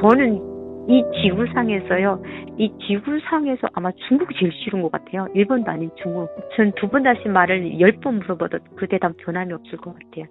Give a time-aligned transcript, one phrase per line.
[0.00, 0.40] 저는
[0.88, 2.22] 이 지구상에서요,
[2.58, 5.26] 이 지구상에서 아마 중국이 제일 싫은 것 같아요.
[5.34, 6.28] 일본도 아닌 중국.
[6.56, 10.24] 전 두 번 다시 말을 열 번 물어봐도 그 대답 변함이 없을 것 같아요.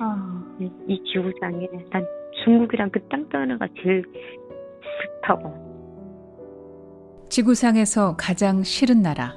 [0.00, 0.56] 아.
[0.60, 2.04] 이, 이 지구상에 난
[2.44, 4.04] 중국이랑 그 땅 떠나가 제일
[5.22, 5.70] 싫다고.
[7.28, 9.34] 지구상에서 가장 싫은 나라.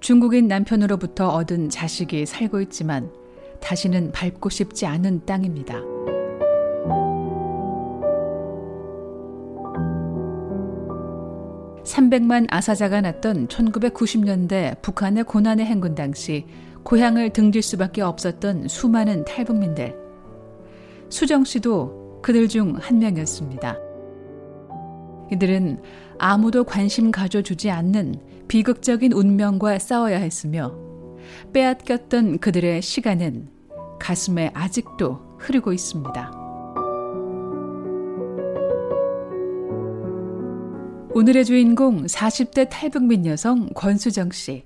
[0.00, 3.10] 중국인 남편으로부터 얻은 자식이 살고 있지만
[3.60, 5.80] 다시는 밟고 싶지 않은 땅입니다.
[11.84, 16.46] 300만 아사자가 났던 1990년대 북한의 고난의 행군 당시
[16.82, 19.96] 고향을 등질 수밖에 없었던 수많은 탈북민들.
[21.08, 23.76] 수정 씨도 그들 중 한 명이었습니다.
[25.32, 25.82] 이들은
[26.18, 28.14] 아무도 관심 가져주지 않는
[28.48, 30.74] 비극적인 운명과 싸워야 했으며
[31.52, 33.48] 빼앗겼던 그들의 시간은
[34.00, 36.39] 가슴에 아직도 흐르고 있습니다.
[41.12, 44.64] 오늘의 주인공 40대 탈북민 여성 권수정 씨.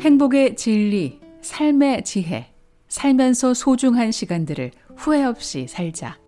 [0.00, 2.52] 행복의 진리, 삶의 지혜,
[2.86, 6.20] 살면서 소중한 시간들을 후회 없이 살자.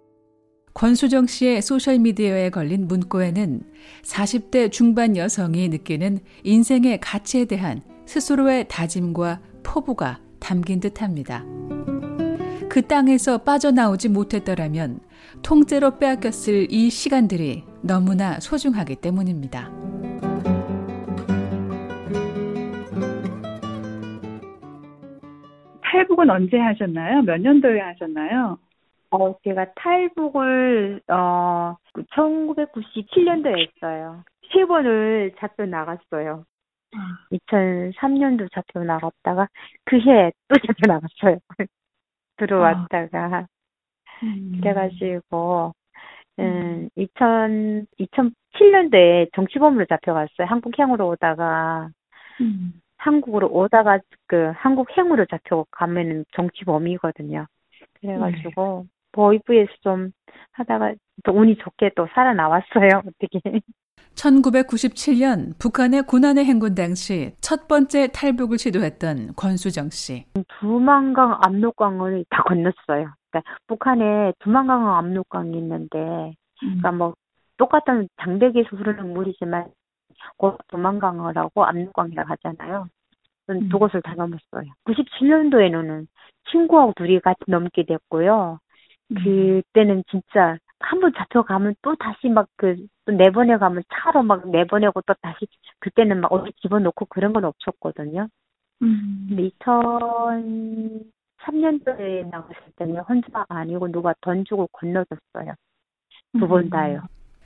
[0.74, 3.62] 권수정 씨의 소셜미디어에 걸린 문구에는
[4.02, 11.44] 40대 중반 여성이 느끼는 인생의 가치에 대한 스스로의 다짐과 포부가 담긴 듯 합니다.
[12.74, 14.98] 그 땅에서 빠져나오지 못했더라면
[15.44, 19.70] 통째로 빼앗겼을 이 시간들이 너무나 소중하기 때문입니다.
[25.82, 27.22] 탈북은 언제 하셨나요?
[27.22, 28.58] 몇 년도에 하셨나요?
[29.10, 31.76] 어, 제가 탈북을, 어,
[32.16, 34.24] 1997년도에 했어요.
[34.52, 36.44] 세 번을 잡혀 나갔어요.
[37.32, 39.48] 2003년도 잡혀 나갔다가
[39.84, 41.38] 그 해 또 잡혀 나갔어요.
[42.36, 43.46] 들어왔다가.
[44.22, 44.60] 음.
[44.60, 45.74] 그래가지고,
[46.38, 50.46] 음, 2000, 2007년도에 정치범으로 잡혀갔어요.
[50.46, 51.88] 한국행으로 오다가,
[52.40, 52.80] 음.
[52.96, 57.46] 한국으로 오다가 그 한국행으로 잡혀가면은 정치범이거든요.
[58.00, 59.38] 그래가지고, 네.
[59.38, 60.10] 보이브에서 좀
[60.52, 60.94] 하다가
[61.24, 63.02] 또 운이 좋게 또 살아나왔어요.
[63.06, 63.60] 어떻게.
[64.14, 70.24] 1997년 북한의 고난의 행군 당시 첫 번째 탈북을 시도했던 권수정 씨.
[70.60, 73.14] 두만강 압록강을 다 건넜어요.
[73.30, 76.34] 그러니까 북한에 두만강 압록강이 있는데, 음.
[76.78, 77.14] 그러니까 뭐
[77.56, 79.66] 똑같은 장대기에서 흐르는 물이지만
[80.36, 82.86] 곧 두만강을 하고 압록강이라고 하잖아요.
[83.50, 83.68] 음.
[83.68, 84.72] 두 곳을 다 넘었어요.
[84.86, 86.06] 97년도에는
[86.50, 88.58] 친구하고 둘이 같이 넘게 됐고요.
[89.10, 89.14] 음.
[89.16, 92.76] 그때는 진짜 한 번 잡혀가면 또 다시 막 그,
[93.06, 95.46] 또 내보내 가면 차로 막 내보내고 또 다시,
[95.80, 98.28] 그때는 막 어디 집어넣고 그런 건 없었거든요.
[98.82, 99.26] 음.
[99.28, 105.54] 근데 2003년도에 나갔을 때는 혼자 아니고 누가 돈 주고 건너줬어요.
[106.38, 106.70] 두번 음.
[106.70, 107.02] 다요.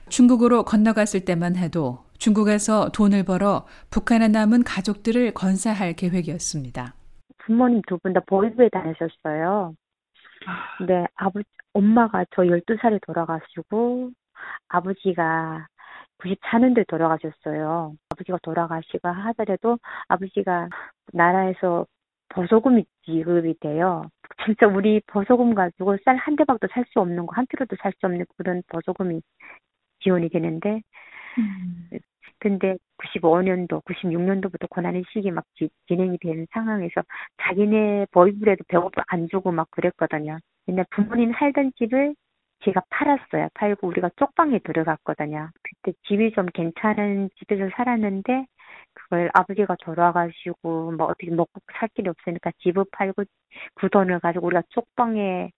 [0.08, 6.94] 중국으로 건너갔을 때만 해도 중국에서 돈을 벌어 북한에 남은 가족들을 건사할 계획이었습니다.
[7.38, 9.74] 부모님 두 분 다 보이부에 다녔었어요.
[10.78, 11.40] 근데 아버
[11.72, 14.10] 엄마가 저 12살에 돌아가시고
[14.68, 15.66] 아버지가
[16.18, 17.94] 94년도에 돌아가셨어요.
[18.10, 19.78] 아버지가 돌아가시고 하더라도
[20.08, 20.68] 아버지가
[21.12, 21.86] 나라에서
[22.30, 24.02] 보조금이 지급이 돼요.
[24.44, 28.06] 진짜 우리 보조금 가지고 쌀 한 대박도 살 수 없는 거, 한 킬로도 살 수
[28.06, 29.20] 없는 그런 보조금이
[30.00, 30.82] 지원이 되는데,
[31.38, 31.90] 음.
[32.38, 37.02] 근데 95년도, 96년도부터 고난의 시기 막 지, 진행이 되는 상황에서
[37.42, 40.38] 자기네 보이브에도 배고프 안 주고 막 그랬거든요.
[40.66, 42.14] 근데 부모님 살던 집을
[42.64, 43.48] 제가 팔았어요.
[43.54, 45.50] 팔고 우리가 쪽방에 들어갔거든요.
[45.62, 48.46] 그때 집이 좀 괜찮은 집에서 살았는데
[48.94, 53.24] 그걸 아버지가 돌아가시고 뭐 어떻게 먹고 살 길이 없으니까 집을 팔고
[53.74, 55.50] 그 돈을 가지고 우리가 쪽방에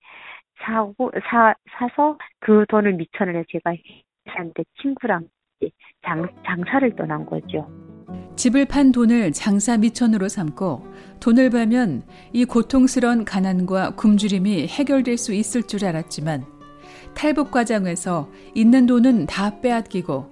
[0.62, 3.75] 사고 사 사서 그 돈을 미천을 제가
[4.26, 5.28] 회사한테 친구랑
[6.04, 7.68] 장, 장사를 떠난 거죠.
[8.36, 10.86] 집을 판 돈을 장사 미천으로 삼고
[11.20, 12.02] 돈을 벌면
[12.32, 16.44] 이 고통스러운 가난과 굶주림이 해결될 수 있을 줄 알았지만
[17.14, 20.30] 탈북 과정에서 있는 돈은 다 빼앗기고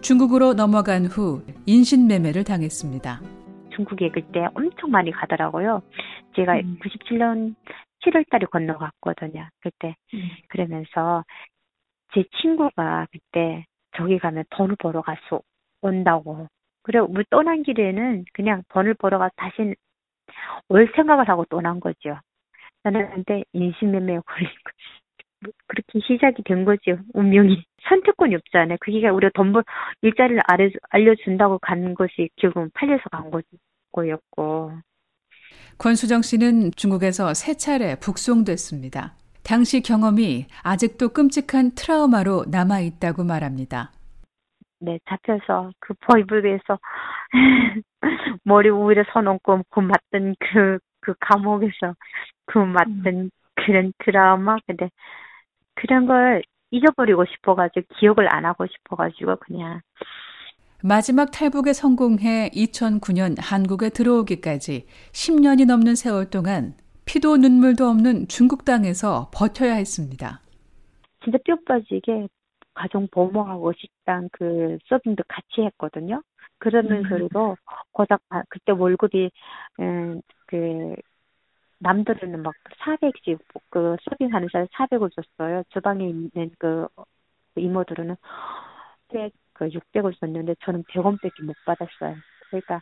[0.00, 3.20] 중국으로 넘어간 후 인신매매를 당했습니다.
[3.74, 5.82] 중국에 그때 엄청 많이 가더라고요.
[6.36, 6.78] 제가 음.
[6.82, 7.54] 97년
[8.04, 9.48] 7월 달에 건너갔거든요.
[9.60, 9.96] 그때.
[10.14, 10.30] 음.
[10.48, 11.24] 그러면서
[12.14, 13.66] 제 친구가 그때
[13.96, 15.42] 저기 가면 돈을 벌어 가서
[15.82, 16.46] 온다고.
[16.82, 19.74] 그래, 우리 떠난 길에는 그냥 돈을 벌어 가서 다시
[20.68, 22.18] 올 생각을 하고 떠난 거죠.
[22.82, 25.52] 나는 근데 인신매매에 걸린 거지.
[25.66, 27.64] 그렇게 시작이 된 거죠, 운명이.
[27.88, 28.76] 선택권이 없잖아요.
[28.80, 29.64] 그게 우리가 돈 벌,
[30.02, 33.30] 일자리를 알려, 알려준다고 간 것이 결국은 팔려서 간
[33.92, 34.72] 거였고.
[35.78, 39.14] 권수정 씨는 중국에서 세 차례 북송됐습니다.
[39.42, 43.92] 당시 경험이 아직도 끔찍한 트라우마로 남아 있다고 말합니다.
[44.80, 46.78] 네, 잡혀서 그 보이브에서
[48.44, 51.94] 머리 위에 서놓고 그 맞던 그, 그 감옥에서
[52.46, 53.30] 그 맞던 음.
[53.54, 54.56] 그런 트라우마.
[54.66, 54.90] 근데
[55.74, 59.80] 그런 걸 잊어버리고 싶어가지고 기억을 안 하고 싶어가지고 그냥
[60.82, 66.74] 마지막 탈북에 성공해 2009년 한국에 들어오기까지 10년이 넘는 세월 동안
[67.10, 70.38] 피도 눈물도 없는 중국 땅에서 버텨야 했습니다.
[71.24, 72.28] 진짜 뼈 빠지게
[72.72, 76.22] 가정 보모하고 식당 그 서빙도 같이 했거든요.
[76.58, 77.54] 그러면서도 음.
[77.90, 79.28] 고작 그때 월급이
[79.80, 80.94] 음, 그
[81.80, 83.40] 남들은 막 400씩
[83.70, 85.64] 그 서빙하는 사람 400을 줬어요.
[85.70, 86.86] 주방에 있는 그
[87.56, 88.14] 이모들은
[89.54, 92.14] 그 600을 줬는데 저는 100원밖에 못 받았어요.
[92.50, 92.80] 그러니까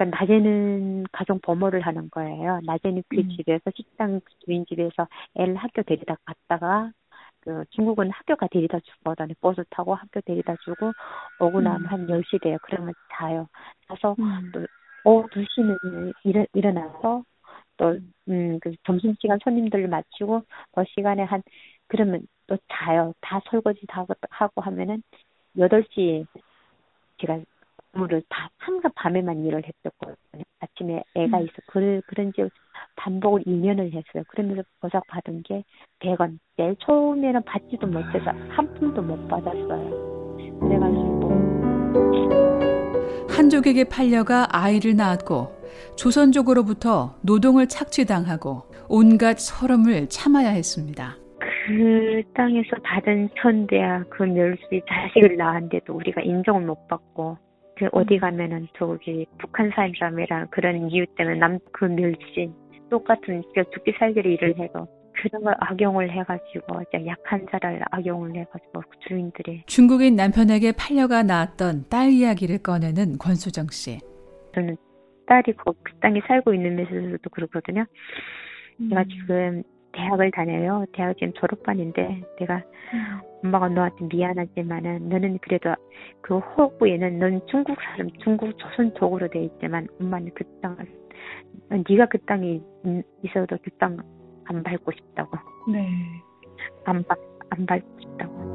[0.00, 2.60] 그러니까 낮에는 가정 보모를 하는 거예요.
[2.64, 3.28] 낮에는 그 음.
[3.36, 6.90] 집에서 식당 주인 집에서 애를 학교 데리다 갔다가
[7.40, 9.34] 그 중국은 학교가 데리다 주거든요.
[9.40, 10.92] 버스 타고 학교 데리다 주고
[11.38, 11.86] 오고 나면 음.
[11.86, 12.56] 한 10시 돼요.
[12.62, 13.46] 그러면 자요.
[13.86, 14.50] 자서 음.
[14.52, 14.66] 또
[15.04, 17.24] 오후 2시는 일어, 일어나서
[17.76, 17.98] 또,
[18.28, 20.42] 음, 그 점심시간 손님들을 마치고
[20.72, 21.42] 그 시간에 한,
[21.88, 23.12] 그러면 또 자요.
[23.20, 25.02] 다 설거지 다 하고 하면은
[25.56, 26.24] 8시에
[27.18, 27.40] 제가
[27.92, 30.44] 업무를 다 항상 밤에만 일을 했었거든요.
[30.60, 31.42] 아침에 애가 음.
[31.44, 31.52] 있어.
[31.66, 32.48] 그, 그런지
[32.96, 34.24] 반복을 2년을 했어요.
[34.28, 35.64] 그러면서 보석 받은 게
[36.00, 36.38] 100원.
[36.56, 40.38] 제일 처음에는 받지도 못해서 한 푼도 못 받았어요.
[40.60, 41.30] 그래가지고.
[43.28, 45.60] 한족에게 팔려가 아이를 낳았고
[45.96, 51.16] 조선족으로부터 노동을 착취당하고 온갖 서름을 참아야 했습니다.
[51.66, 57.38] 그 땅에서 받은 천대야 그 멸시 자식을 낳았는데도 우리가 인정을 못 받고
[57.80, 58.20] 그 어디 음.
[58.20, 62.52] 가면은 저기 북한 사람이라는 그런 이유 때문에 남 그 멸시
[62.90, 69.62] 똑같은 죽기 살기를 일을 해서 그런 걸 악용을 해가지고 약한 자를 악용을 해가지고 그 주인들이
[69.66, 73.98] 중국인 남편에게 팔려가 낳았던 딸 이야기를 꺼내는 권수정 씨.
[74.54, 74.76] 저는
[75.26, 77.86] 딸이 그, 그 땅에 살고 있는 데서도 그렇거든요.
[78.80, 78.88] 음.
[78.88, 80.84] 내가 지금 대학을 다녀요.
[80.92, 82.62] 대학 지금 졸업반인데 내가
[82.94, 83.20] 음.
[83.44, 85.74] 엄마가 너한테 미안하지만은 너는 그래도
[86.20, 90.86] 그 호구에는 넌 중국 사람 중국 조선 쪽으로 돼 있지만 엄마는 그 땅을
[91.88, 92.60] 네가 그 땅에
[93.22, 93.98] 있어도 그 땅
[94.50, 95.38] 안 밟고 싶다고.
[95.72, 95.88] 네.
[96.84, 97.04] 안,
[97.50, 98.50] 안 밟고 싶다고.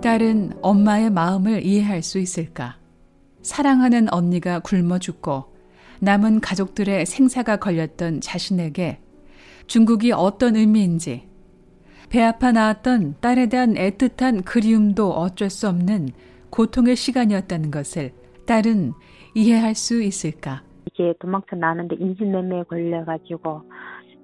[0.00, 2.76] 딸은 엄마의 마음을 이해할 수 있을까?
[3.42, 5.57] 사랑하는 언니가 굶어 죽고
[6.00, 9.00] 남은 가족들의 생사가 걸렸던 자신에게
[9.66, 11.28] 중국이 어떤 의미인지
[12.10, 16.08] 배 아파 나왔던 딸에 대한 애틋한 그리움도 어쩔 수 없는
[16.50, 18.12] 고통의 시간이었다는 것을
[18.46, 18.92] 딸은
[19.34, 20.62] 이해할 수 있을까?
[20.86, 23.62] 이게 도망쳐 나왔는데 인신매매에 걸려가지고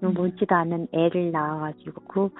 [0.00, 2.30] 뭔지도 않은 애를 낳아가지고 그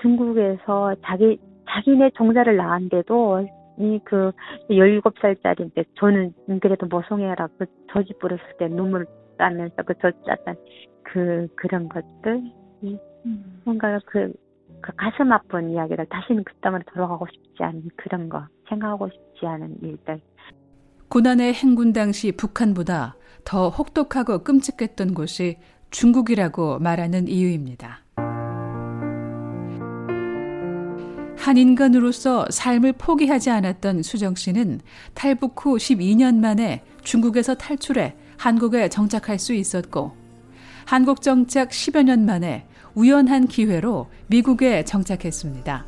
[0.00, 1.38] 중국에서 자기
[1.68, 3.46] 자기네 종자를 낳았는데도
[3.78, 4.32] 이그
[4.70, 9.06] 17살짜리인데 저는 그래도 모성애라 그 저지 뿌렸을 때 눈물
[9.38, 10.56] 따면서 그 저지 짰던
[11.02, 12.42] 그 그런 것들
[12.82, 13.60] 이 음.
[13.64, 14.32] 뭔가 그,
[14.80, 19.76] 그 가슴 아픈 이야기를 다시는 그 땅으로 돌아가고 싶지 않은 그런 거 생각하고 싶지 않은
[19.82, 20.20] 일들
[21.08, 25.58] 고난의 행군 당시 북한보다 더 혹독하고 끔찍했던 곳이
[25.90, 27.98] 중국이라고 말하는 이유입니다.
[31.42, 34.78] 한 인간으로서 삶을 포기하지 않았던 수정 씨는
[35.12, 40.12] 탈북 후 12년 만에 중국에서 탈출해 한국에 정착할 수 있었고
[40.86, 42.62] 한국 정착 10여 년 만에
[42.94, 45.84] 우연한 기회로 미국에 정착했습니다.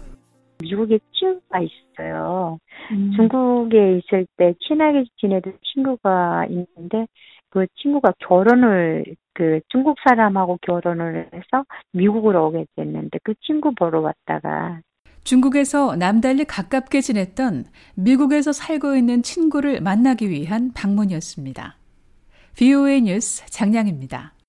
[0.61, 2.59] 미국에 친구가 있어요.
[2.91, 3.13] 음.
[3.15, 7.07] 중국에 있을 때 친하게 지내던 친구가 있는데
[7.51, 14.81] 그 친구가 결혼을 그 중국 사람하고 결혼을 해서 미국으로 오게 됐는데 그 친구 보러 왔다가
[15.25, 17.65] 중국에서 남달리 가깝게 지냈던
[17.95, 21.79] 미국에서 살고 있는 친구를 만나기 위한 방문이었습니다.
[22.57, 24.35] VOA 뉴스 장량입니다.